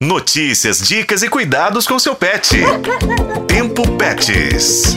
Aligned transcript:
Notícias, 0.00 0.78
dicas 0.86 1.24
e 1.24 1.28
cuidados 1.28 1.84
com 1.84 1.98
seu 1.98 2.14
pet. 2.14 2.56
Tempo 3.48 3.82
Pets. 3.96 4.94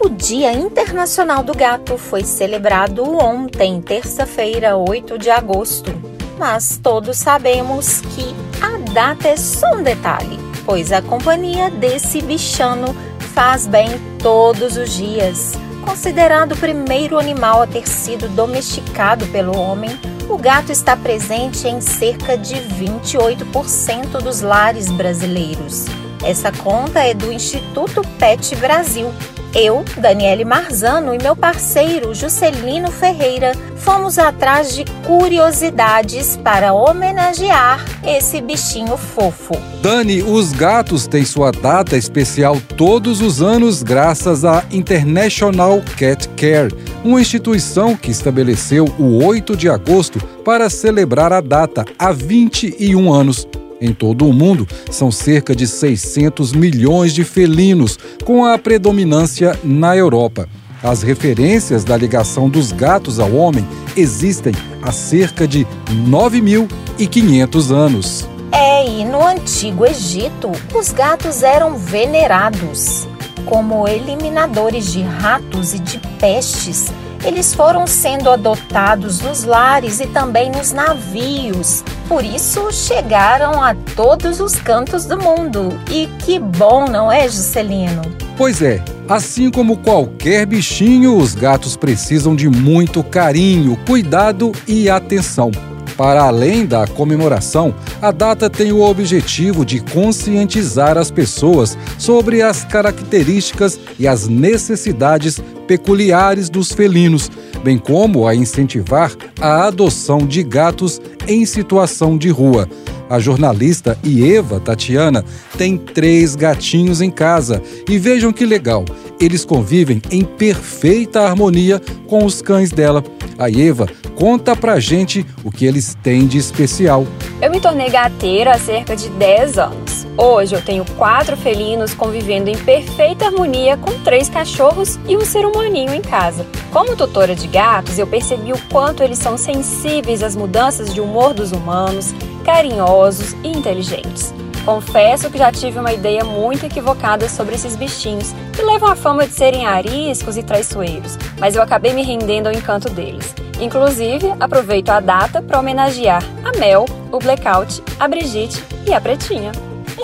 O 0.00 0.08
Dia 0.08 0.52
Internacional 0.52 1.44
do 1.44 1.54
Gato 1.54 1.96
foi 1.96 2.24
celebrado 2.24 3.04
ontem, 3.04 3.80
terça-feira, 3.80 4.76
8 4.76 5.20
de 5.20 5.30
agosto. 5.30 5.92
Mas 6.36 6.76
todos 6.82 7.16
sabemos 7.16 8.00
que 8.00 8.34
a 8.60 8.76
data 8.92 9.28
é 9.28 9.36
só 9.36 9.72
um 9.74 9.84
detalhe, 9.84 10.36
pois 10.66 10.90
a 10.90 11.00
companhia 11.00 11.70
desse 11.70 12.20
bichano 12.20 12.92
faz 13.32 13.68
bem 13.68 13.86
todos 14.18 14.76
os 14.76 14.94
dias. 14.94 15.52
Considerado 15.80 16.52
o 16.52 16.58
primeiro 16.58 17.20
animal 17.20 17.62
a 17.62 17.68
ter 17.68 17.86
sido 17.86 18.28
domesticado 18.30 19.26
pelo 19.28 19.56
homem, 19.56 19.96
o 20.28 20.38
gato 20.38 20.72
está 20.72 20.96
presente 20.96 21.68
em 21.68 21.80
cerca 21.80 22.36
de 22.36 22.54
28% 22.54 24.22
dos 24.22 24.40
lares 24.40 24.90
brasileiros. 24.90 25.86
Essa 26.22 26.50
conta 26.50 27.00
é 27.00 27.12
do 27.12 27.32
Instituto 27.32 28.02
Pet 28.18 28.56
Brasil, 28.56 29.12
eu, 29.54 29.84
Daniele 29.96 30.44
Marzano 30.44 31.14
e 31.14 31.18
meu 31.18 31.36
parceiro 31.36 32.12
Juscelino 32.12 32.90
Ferreira 32.90 33.52
fomos 33.76 34.18
atrás 34.18 34.74
de 34.74 34.84
curiosidades 35.06 36.36
para 36.36 36.72
homenagear 36.72 37.84
esse 38.04 38.40
bichinho 38.40 38.96
fofo. 38.96 39.54
Dani, 39.80 40.22
os 40.22 40.52
gatos 40.52 41.06
têm 41.06 41.24
sua 41.24 41.52
data 41.52 41.96
especial 41.96 42.60
todos 42.76 43.20
os 43.20 43.40
anos 43.40 43.82
graças 43.82 44.44
à 44.44 44.64
International 44.72 45.80
Cat 45.96 46.28
Care, 46.30 46.74
uma 47.04 47.20
instituição 47.20 47.94
que 47.94 48.10
estabeleceu 48.10 48.86
o 48.98 49.22
8 49.22 49.54
de 49.56 49.68
agosto 49.68 50.18
para 50.42 50.70
celebrar 50.70 51.32
a 51.32 51.40
data 51.40 51.84
há 51.98 52.10
21 52.10 53.12
anos. 53.12 53.46
Em 53.80 53.92
todo 53.92 54.26
o 54.26 54.32
mundo, 54.32 54.66
são 54.90 55.10
cerca 55.10 55.54
de 55.54 55.66
600 55.66 56.52
milhões 56.52 57.12
de 57.12 57.22
felinos, 57.22 57.98
com 58.24 58.46
a 58.46 58.56
predominância 58.56 59.58
na 59.62 59.94
Europa. 59.94 60.48
As 60.82 61.02
referências 61.02 61.84
da 61.84 61.96
ligação 61.96 62.48
dos 62.48 62.72
gatos 62.72 63.20
ao 63.20 63.32
homem 63.34 63.66
existem 63.96 64.54
há 64.82 64.90
cerca 64.90 65.46
de 65.46 65.66
9.500 66.08 67.70
anos. 67.70 68.28
É, 68.52 68.88
e 68.88 69.04
no 69.04 69.26
Antigo 69.26 69.84
Egito, 69.84 70.52
os 70.74 70.92
gatos 70.92 71.42
eram 71.42 71.76
venerados 71.76 73.08
como 73.46 73.86
eliminadores 73.86 74.92
de 74.92 75.02
ratos 75.02 75.74
e 75.74 75.78
de 75.78 75.98
pestes 76.18 76.90
eles 77.24 77.54
foram 77.54 77.86
sendo 77.86 78.28
adotados 78.28 79.20
nos 79.20 79.44
lares 79.44 79.98
e 79.98 80.06
também 80.06 80.50
nos 80.50 80.72
navios. 80.72 81.82
Por 82.06 82.22
isso 82.22 82.70
chegaram 82.70 83.62
a 83.62 83.74
todos 83.96 84.40
os 84.40 84.54
cantos 84.56 85.06
do 85.06 85.18
mundo. 85.18 85.70
E 85.90 86.06
que 86.18 86.38
bom, 86.38 86.84
não 86.86 87.10
é, 87.10 87.26
Juscelino? 87.26 88.02
Pois 88.36 88.60
é, 88.60 88.82
assim 89.08 89.50
como 89.50 89.78
qualquer 89.78 90.44
bichinho, 90.44 91.16
os 91.16 91.34
gatos 91.34 91.76
precisam 91.76 92.36
de 92.36 92.48
muito 92.48 93.02
carinho, 93.02 93.78
cuidado 93.86 94.52
e 94.68 94.90
atenção. 94.90 95.50
Para 95.96 96.24
além 96.24 96.66
da 96.66 96.86
comemoração, 96.86 97.74
a 98.02 98.10
data 98.10 98.50
tem 98.50 98.72
o 98.72 98.80
objetivo 98.80 99.64
de 99.64 99.80
conscientizar 99.80 100.98
as 100.98 101.10
pessoas 101.10 101.78
sobre 101.98 102.42
as 102.42 102.64
características 102.64 103.78
e 103.98 104.08
as 104.08 104.26
necessidades 104.26 105.40
peculiares 105.68 106.50
dos 106.50 106.72
felinos, 106.72 107.30
bem 107.62 107.78
como 107.78 108.26
a 108.26 108.34
incentivar 108.34 109.12
a 109.40 109.66
adoção 109.66 110.18
de 110.18 110.42
gatos 110.42 111.00
em 111.28 111.46
situação 111.46 112.18
de 112.18 112.28
rua. 112.28 112.68
A 113.08 113.20
jornalista 113.20 113.96
Ieva 114.04 114.58
Tatiana 114.58 115.24
tem 115.56 115.76
três 115.76 116.34
gatinhos 116.34 117.00
em 117.00 117.10
casa 117.10 117.62
e 117.88 117.98
vejam 117.98 118.32
que 118.32 118.44
legal, 118.44 118.84
eles 119.20 119.44
convivem 119.44 120.02
em 120.10 120.24
perfeita 120.24 121.20
harmonia 121.20 121.80
com 122.08 122.24
os 122.24 122.42
cães 122.42 122.70
dela. 122.70 123.04
A 123.38 123.50
Eva 123.50 123.86
conta 124.14 124.54
pra 124.54 124.78
gente 124.78 125.26
o 125.42 125.50
que 125.50 125.66
eles 125.66 125.96
têm 126.02 126.26
de 126.26 126.38
especial. 126.38 127.06
Eu 127.42 127.50
me 127.50 127.60
tornei 127.60 127.90
gateira 127.90 128.52
há 128.52 128.58
cerca 128.58 128.94
de 128.94 129.08
10 129.10 129.58
anos. 129.58 130.06
Hoje 130.16 130.54
eu 130.54 130.62
tenho 130.62 130.84
quatro 130.96 131.36
felinos 131.36 131.92
convivendo 131.92 132.48
em 132.48 132.56
perfeita 132.56 133.26
harmonia 133.26 133.76
com 133.76 133.90
três 134.04 134.28
cachorros 134.28 134.98
e 135.08 135.16
um 135.16 135.24
ser 135.24 135.44
humaninho 135.44 135.92
em 135.92 136.00
casa. 136.00 136.46
Como 136.70 136.96
tutora 136.96 137.34
de 137.34 137.48
gatos, 137.48 137.98
eu 137.98 138.06
percebi 138.06 138.52
o 138.52 138.58
quanto 138.70 139.02
eles 139.02 139.18
são 139.18 139.36
sensíveis 139.36 140.22
às 140.22 140.36
mudanças 140.36 140.94
de 140.94 141.00
humor 141.00 141.34
dos 141.34 141.50
humanos, 141.50 142.14
carinhosos 142.44 143.32
e 143.42 143.48
inteligentes. 143.48 144.32
Confesso 144.64 145.30
que 145.30 145.36
já 145.36 145.52
tive 145.52 145.78
uma 145.78 145.92
ideia 145.92 146.24
muito 146.24 146.64
equivocada 146.64 147.28
sobre 147.28 147.54
esses 147.54 147.76
bichinhos, 147.76 148.32
que 148.54 148.62
levam 148.62 148.88
a 148.88 148.96
fama 148.96 149.26
de 149.26 149.34
serem 149.34 149.66
ariscos 149.66 150.38
e 150.38 150.42
traiçoeiros, 150.42 151.18
mas 151.38 151.54
eu 151.54 151.62
acabei 151.62 151.92
me 151.92 152.02
rendendo 152.02 152.46
ao 152.46 152.52
encanto 152.52 152.88
deles. 152.88 153.34
Inclusive, 153.60 154.34
aproveito 154.40 154.88
a 154.88 155.00
data 155.00 155.42
para 155.42 155.58
homenagear 155.58 156.22
a 156.42 156.58
Mel, 156.58 156.86
o 157.12 157.18
Blackout, 157.18 157.82
a 158.00 158.08
Brigitte 158.08 158.64
e 158.86 158.92
a 158.94 159.00
Pretinha. 159.00 159.52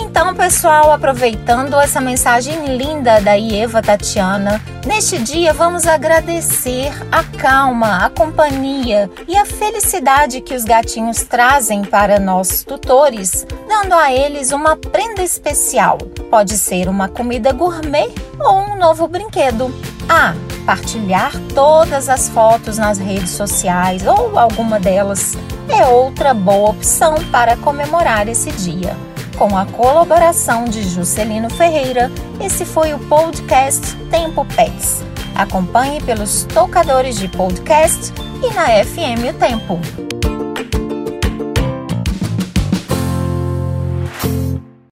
Então, 0.03 0.35
pessoal, 0.35 0.91
aproveitando 0.91 1.79
essa 1.79 2.01
mensagem 2.01 2.77
linda 2.77 3.21
da 3.21 3.35
Ieva 3.35 3.83
Tatiana, 3.83 4.61
neste 4.87 5.19
dia 5.19 5.53
vamos 5.53 5.87
agradecer 5.87 6.91
a 7.13 7.23
calma, 7.23 8.07
a 8.07 8.11
companhia 8.11 9.11
e 9.29 9.37
a 9.37 9.45
felicidade 9.45 10.41
que 10.41 10.55
os 10.55 10.65
gatinhos 10.65 11.23
trazem 11.25 11.83
para 11.83 12.19
nós 12.19 12.65
tutores, 12.65 13.47
dando 13.69 13.93
a 13.93 14.11
eles 14.11 14.53
uma 14.53 14.75
prenda 14.75 15.23
especial. 15.23 15.99
Pode 16.31 16.57
ser 16.57 16.89
uma 16.89 17.07
comida 17.07 17.53
gourmet 17.53 18.11
ou 18.41 18.73
um 18.73 18.77
novo 18.77 19.07
brinquedo. 19.07 19.71
Ah, 20.09 20.35
partilhar 20.65 21.33
todas 21.55 22.09
as 22.09 22.31
fotos 22.31 22.79
nas 22.79 22.99
redes 22.99 23.31
sociais 23.31 24.07
ou 24.07 24.39
alguma 24.39 24.81
delas 24.81 25.35
é 25.69 25.87
outra 25.87 26.33
boa 26.33 26.71
opção 26.71 27.15
para 27.31 27.55
comemorar 27.59 28.29
esse 28.29 28.51
dia. 28.53 28.97
Com 29.41 29.57
a 29.57 29.65
colaboração 29.65 30.67
de 30.67 30.83
Juscelino 30.83 31.49
Ferreira, 31.49 32.13
esse 32.39 32.67
foi 32.67 32.93
o 32.93 32.99
podcast 32.99 33.97
Tempo 34.11 34.45
Pets. 34.55 35.03
Acompanhe 35.35 35.99
pelos 36.03 36.45
tocadores 36.45 37.19
de 37.19 37.27
podcast 37.27 38.13
e 38.45 38.53
na 38.53 38.67
FM 38.85 39.31
O 39.31 39.39
Tempo. 39.39 40.20